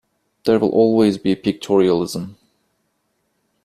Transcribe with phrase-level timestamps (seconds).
[0.45, 2.33] There will always be pictorialism.